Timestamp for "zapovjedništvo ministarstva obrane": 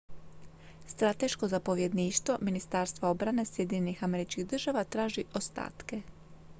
1.47-3.45